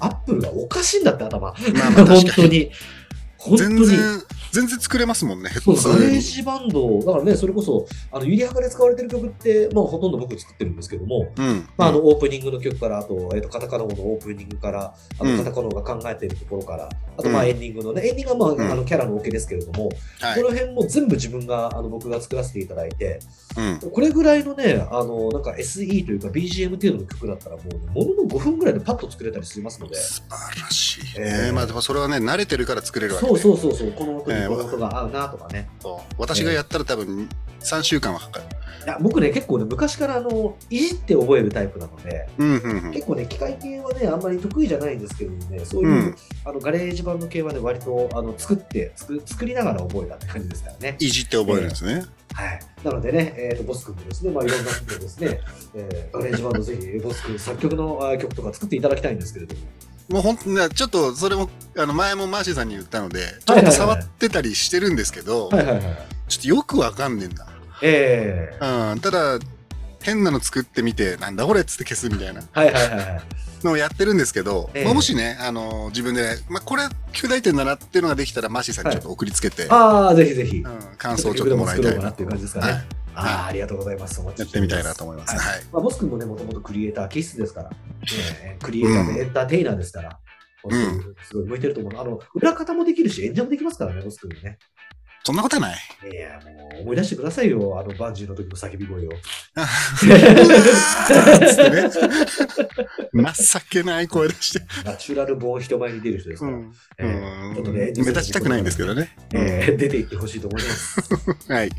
[0.00, 1.40] アップルがおかしいんだって頭。
[1.40, 1.52] ま
[1.86, 2.24] あまあ 本。
[2.24, 2.70] 当に。
[3.38, 3.86] 本当に。
[3.86, 3.98] 全然、
[4.52, 6.20] 全然作れますもんね、そうガレー。
[6.20, 11.68] ジバンド、だからね、それこそ、あの、ゆりはかで使われてる曲って、まあ、ほとんど僕作ってるんですけども、うん。
[11.76, 20.42] まあ、あの、オープニングの曲から、あと、えっ、と、カタカナ語のオープニングから、あの、うんカタカナ語が考えているところから、あと、まあ、うんエンディングのね、エンディングはまあ、うんあの、キャラのオケですけれども、はい。
[20.42, 23.20] この辺も全部自分が、あの、僕が作らせていただいて、
[23.56, 23.90] うん。
[23.90, 31.30] これぐらいのね、あの、なんか SE というか BGM 程度の曲だったら、もう、ね、ものの5分ぐらいでパッと作れたりしますので、素晴らしいえね。
[31.50, 33.27] ーまあ、でもそれはね、慣れてるから作れるわけで。
[33.28, 35.68] そうそうそうそう、この音にえーこの音が合うなとかね。
[35.80, 37.28] そう私がやったら多分
[37.60, 38.44] 3週間はかかる。
[38.84, 42.92] いや僕ね、結構ね、昔からあの、いじって覚えるタイプなので、うんうんうん。
[42.92, 50.96] 結構ね、機械系はね、あんまり得意じゃないんですけどもね、そういう、うんあのガレージバンド系はね、割とあの作って作、作りながら覚えたって感じですからね。
[50.98, 52.04] いじって覚えるんですね。
[52.32, 52.60] はい。
[52.84, 55.40] なのでね、えーと、ボス君もですね、まあ、いろんな人でですね、
[55.74, 59.60] えーガレージバンドぜひ、ボス君作曲のあ曲とか作っていただきたいんですけれども。
[60.08, 65.82] もう本当ね、ちょっとそれも、あの前もマーシーさんに言ったので、ちょはいはいはいっと触ってたりしてるんですけど、はいはいはい。
[66.28, 67.46] ちょっとよくわかんねえんだ。
[67.82, 69.38] えー、うん、ただ、
[70.02, 73.22] 変なの作ってみて、なんだこれっつって消すみたいなはいはいはいはい。
[73.64, 80.58] のをやってるんですけど、ええまあ、もしね、あの自分で、まあ、これ、及第点だなっていうのができたら、マーシーさんにちょっと送りつけて、ああ、ぜひぜひ。
[80.58, 84.20] うん、感想をちょっともらいたいなっていう感じですかねはいああ、ありがとうございます。
[84.20, 85.36] やってみたいなと思います。
[85.36, 85.64] はいはい。
[85.72, 87.76] まあ、ボス君もね、もともとクリエイター気質ですから、ね
[88.62, 90.18] クリエイターでエンターテイナーですから、
[90.62, 92.00] ボス君すごい向いてると思うの。
[92.00, 94.58] あの、裏方もできるし、演者もできますからね、ボス君ね。
[95.28, 95.78] そんなことはない。
[96.10, 99.10] いや、もう思い出してくださいよ、あの、バンジーの時の叫び声を。
[103.12, 104.64] 情けない声出して。
[104.86, 106.72] ナチュラルボーン人前に出る人ですから、うん。
[106.98, 109.14] えちょっとね、目立ちたくないんですけどね。
[109.34, 111.00] えー出ていってほしいと思います。
[111.52, 111.70] はい。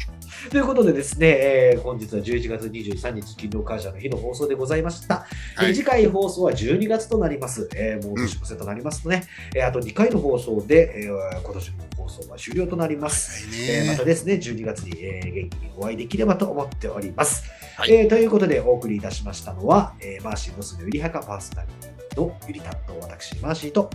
[0.52, 5.26] ということでですね、えー本日は11月23日、勤労感謝の日の放送でございました。
[5.56, 7.70] はいで次回放送は12月となります。
[7.76, 9.26] えーもう年の瀬となりますとね、
[9.56, 13.48] えーあと2回の放送で、えー今年の放送は終了となります。
[13.70, 17.44] えーまたですね、12月に、えー元気にお会いできればと思っております。
[17.78, 23.90] はいえーということで、お送りいたしましたのは、えーマーシーボスのゆりはかパーソナリティのゆり担当、私、マーシーと、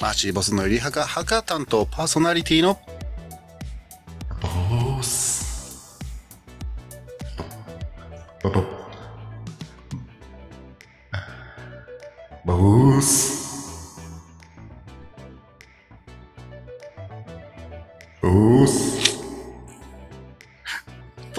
[0.00, 2.78] マーシーボスのゆりはか、はか担当パーソナリティの、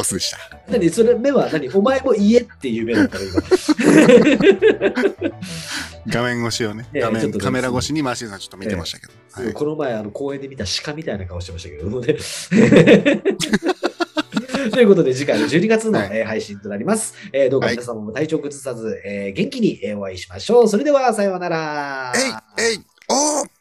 [0.09, 0.37] スでした。
[0.69, 1.69] 何それ目は何？
[1.69, 3.41] お前も言えっていう目だったら今。
[6.07, 9.13] 画面越しをね、ええ画面、カメラ越しにマーシーさんちょっと見てましたけど。
[9.13, 12.15] はいこの前あの公園で見た鹿みたいな顔してましたけどもね。
[14.71, 17.13] ということで次回の12月の、はいえー配信となります。
[17.31, 20.67] えーどうかはい皆様も体調崩さず、えー元気にえーお会いしましょう。
[20.67, 22.11] それではさようなら。
[22.15, 23.58] えい、えい、おー